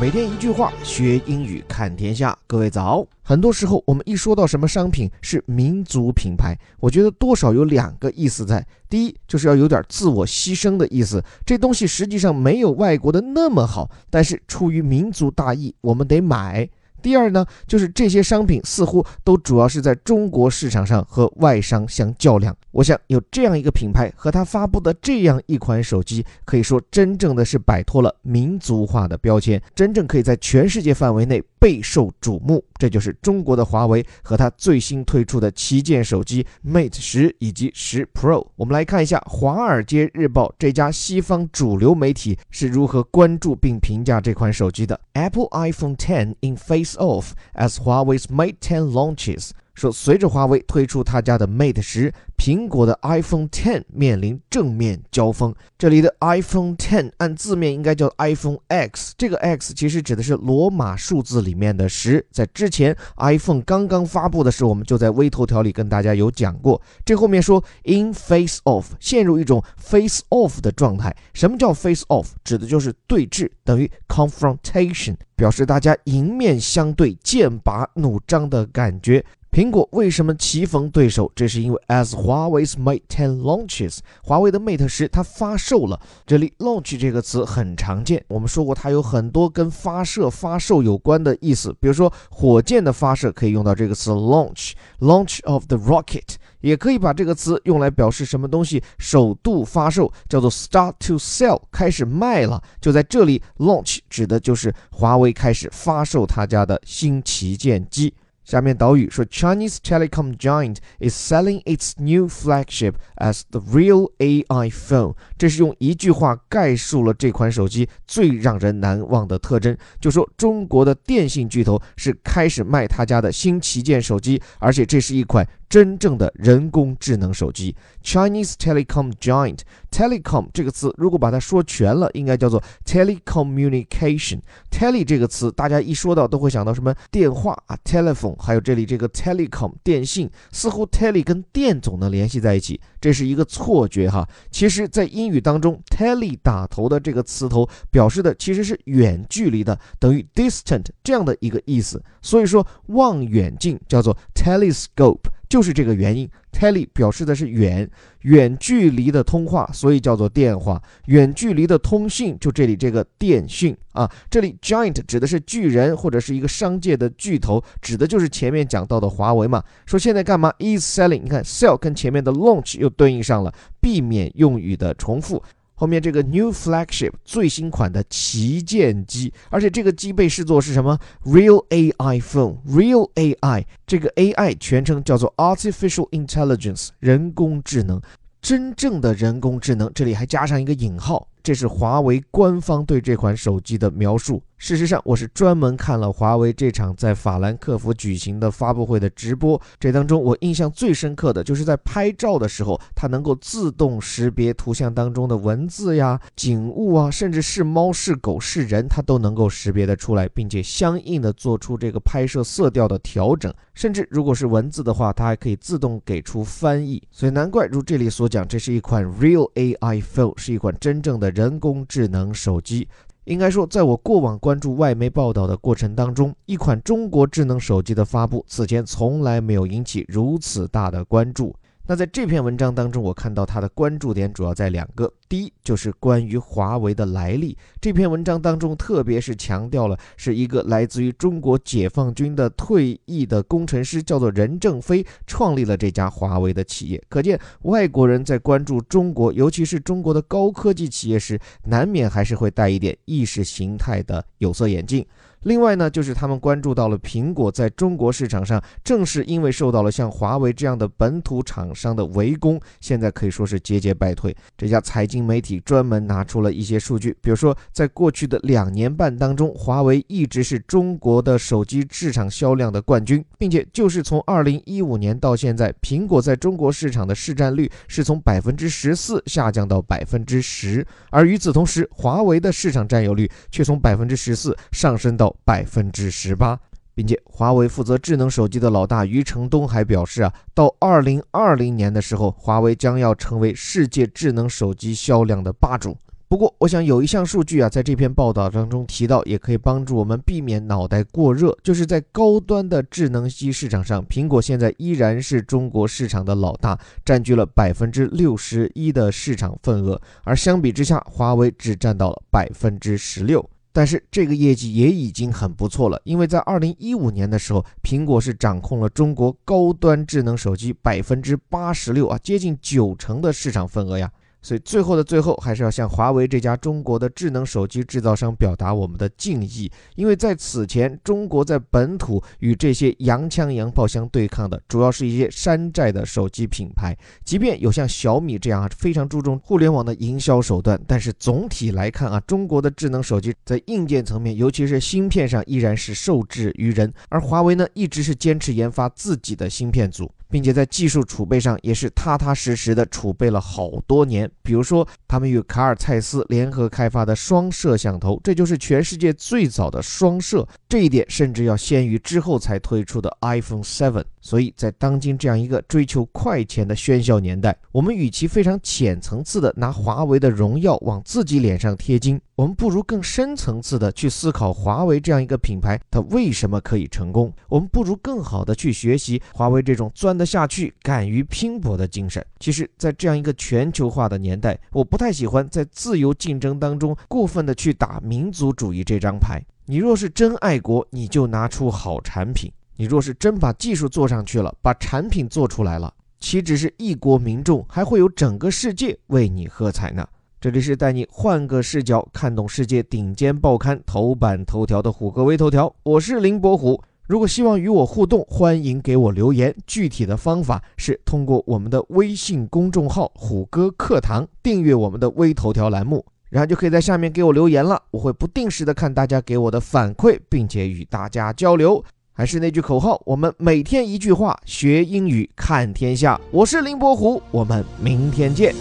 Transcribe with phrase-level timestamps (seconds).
[0.00, 2.38] 每天一句话，学英语看天下。
[2.46, 3.04] 各位早！
[3.20, 8.64] 很多时候，我们一说到什么商品是民族品牌，我觉得多少有两个意思在。
[8.88, 16.70] 第一，就是要有点自我牺牲的意思，这东西实际上没有外国的那么好，但是出于民族大义，我们得买。
[17.00, 22.56] 第二呢，就是这些商品似乎都主要是在中国市场上和外商相较量。
[22.72, 32.64] 我想有这样一个品牌和它发布的这样一款手机，可以说真正的是摆脱了民族化的标签，真正可以在全世界范围内备受瞩目。
[32.78, 38.46] 这就是中国的华为和它最新推出的旗舰手机 Mate 十以及十 Pro。
[38.56, 44.98] 我们来看一下《华尔街日报》这家西方主流媒体是如何关注并评价这款手机的。
[45.12, 49.50] Apple iPhone 10 in face off as Huawei's Mate 10 launches。
[49.78, 55.54] 说，随着华为推出他家的 Mate 十，苹果的 iPhone 10面临正面交锋。
[55.78, 62.24] 这里的 iPhone 10按字面应该叫 iPhone X，这个 X 其实指的是罗马数字里面的十。
[62.30, 66.80] 在之前 iPhone 刚刚发布的时候，我们就在微头条里跟大家有讲过。
[67.04, 71.14] 这后面说 in face off，陷入一种 face off 的状态。
[71.32, 72.26] 什么叫 face off？
[72.42, 79.24] 指的就是对峙，等于 confrontation，表示大家迎面相对、剑拔弩张的感觉。
[79.50, 81.32] 苹果为什么棋逢对手？
[81.34, 85.98] 这是因为 as Huawei's Mate 10 launches，华为的 Mate 十它发售了。
[86.26, 91.74] 这里 launch 这个词很常见，我们说过它有很多跟发射、发售有关的意思。
[91.80, 102.62] 比如说火箭的发射可以用到这个词 launch，launch of the rocket，也可以把这个词用来表示什么东西首度发售，叫做 start to sell，开始卖了。
[102.82, 108.12] 就在这里，launch 指的就是华为开始发售他家的新旗舰机。
[108.48, 115.14] 下面导语说，Chinese telecom giant is selling its new flagship as the real AI phone。
[115.36, 125.46] 这是用一句话概述了这款手机最让人难忘的特征，就说中国的电信巨头是开始卖他家的新旗舰手机，而且这是一款。
[125.68, 134.40] 真正的人工智能手机，Chinese telecom giant，telecom 这个词如果把它说全了，应该叫做 telecommunication。
[134.70, 144.26] tele 这个词，大家一说到都会想到什么电话啊，telephone，还有这里这个 telecom 电信，似乎 tele 跟电总能联系在一起，这是一个错觉哈。
[144.50, 152.02] 其实，在英语当中，tele 打头的这个词头表示的其实是远距离的，等于 distant 这样的一个意思。
[152.22, 155.28] 所以说，望远镜叫做 telescope。
[155.48, 157.88] 就是这个原因，tele 表示的是远
[158.22, 164.10] 远距离的通话，所以叫做电话；远距离的通信，就这里这个电讯啊。
[164.30, 169.62] 这里 giant 指的是巨人或者是一个商界的巨头，指的就是前面讲到的华为嘛。
[169.86, 175.42] 说现在干嘛？is selling，你看 sell 跟前面的 launch 又对应上了，避免用语的重复。
[175.78, 188.02] 后面这个 new flagship 最新款的旗舰机，而且这个机被视作是什么？Real AI phone，Real AI，这个 AI 全称叫做 Artificial Intelligence，人工智能，
[188.42, 191.28] 真正的人工智能，这里还加上一个引号。
[191.42, 194.42] 这是华为官方对这款手机的描述。
[194.60, 199.60] 事实上，我是专门看了华为这场在法兰克福举行的发布会的直播。
[199.78, 213.54] 这当中，我印象最深刻的就是在拍照的时候，它能够自动识别图像当中的文字呀、景物啊，甚至是猫是狗是人，它都能够识别得出来，并且相应的做出这个拍摄色调的调整。
[213.74, 217.00] 甚至如果是文字的话，它还可以自动给出翻译。
[217.12, 221.27] 所以难怪如这里所讲，这是一款 Real AI Phone，是一款真正的。
[221.30, 222.88] 人工智能手机，
[223.24, 231.54] 应该说，在我过往关注外媒报道的过程当中，一款中国智能手机的发布，此前从来没有引起如此大的关注。
[231.86, 235.12] 那在这篇文章当中，我看到它的关注点主要在两个。
[235.28, 237.56] 第一，就是关于华为的来历。
[237.80, 247.02] 这篇文章当中，特别是强调了是一个来自于中国解放军的退役的工程师，叫做任正非，创立了这家华为的企业。
[247.08, 255.04] 可见，外国人在关注中国，尤其是中国的高科技企业时，难免还是会带一点意识形态的有色眼镜。
[255.42, 264.36] 另外呢，就是他们关注到了苹果在中国市场上，正是因为受到了像华为这样的本土厂商的围攻，现在可以说是节节败退。
[264.56, 285.34] 这家财经媒体专门拿出了一些数据，比如说，在过去的两年半当中，华为一直是中国的手机市场销量的冠军，并且就是从二零一五年到现在，苹果在中国市场的市占率是从百分之十四下降到百分之十，而与此同时，华为的市场占有率却从百分之十四上升到。
[285.44, 286.58] 百分之十八，
[286.98, 295.96] 并且华为负责智能手机的老大余承东还表示啊，到二零二零年的时候，华为将要成为世界智能手机销量的霸主。
[296.26, 313.48] 不过，我想有一项数据啊，在这篇报道当中提到，也可以帮助我们避免脑袋过热，就是在高端的智能机市场上，苹果现在依然是中国市场的老大，占据了百分之六十一的市场份额，而相比之下，华为只占到了百分之十六。
[313.72, 324.10] 但是这个业绩也已经很不错了，因为在二零一五年的时候，苹果是掌控了中国高端智能手机百分之八十六啊，接近九成的市场份额呀。
[324.40, 336.96] 所以最后的最后，还是要向华为这家中国的智能手机制造商表达我们的敬意，因为在此前，中国在本土与这些洋枪洋炮相对抗的，主要是一些山寨的手机品牌。
[337.24, 346.92] 即便有像小米这样啊非常注重互联网的营销手段，但是总体来看啊，中国的智能手机在硬件层面，尤其是芯片上，依然是受制于人。
[347.08, 350.10] 而华为呢，一直是坚持研发自己的芯片组。
[350.30, 354.30] 并且在技术储备上也是踏踏实实的储备了好多年。
[354.42, 364.04] 比如说，他们与卡尔蔡司联合开发的双摄像头，这就是全世界最早的双摄，这一点甚至要先于之后才推出的 iPhone 7。
[364.20, 377.34] 所以在当今这样一个追求快钱的喧嚣年代，我们与其非常浅层次的拿华为的荣耀往自己脸上贴金，我们不如更深层次的去思考华为这样一个品牌它为什么可以成功。
[377.48, 380.16] 我们不如更好的去学习华为这种钻。
[380.16, 382.24] 得下去、敢于拼搏的精神。
[382.38, 389.40] 其实，在这样一个全球化的年代，我不太喜欢在自由竞争当中过分的去打民族主义这张牌。
[389.66, 400.04] 你若是真爱国，你就拿出好产品；你若是真把技术做上去了，把产品做出来了，岂止是一国民众，还会有整个世界为你喝彩呢？
[400.40, 406.80] 这里是带你换个视角看懂世界顶尖报刊头版头条的虎哥微头条，我是林伯虎。
[407.08, 409.52] 如果希望与我互动，欢迎给我留言。
[409.66, 417.82] 具体的方法是通过我们的微信公众号“虎哥课堂”订阅我们的微头条栏目，然后就可以在下面给我留言了。
[417.90, 421.84] 我会不定时的看大家给我的反馈，并且与大家交流。
[422.12, 426.20] 还是那句口号，我们每天一句话，学英语看天下。
[426.30, 428.54] 我是林伯虎，我们明天见。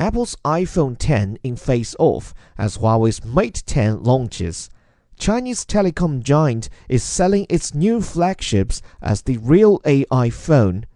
[0.00, 4.70] Apple's iPhone 10 in face off as Huawei's Mate 10 launches.
[5.18, 10.86] Chinese telecom giant is selling its new flagships as the real AI phone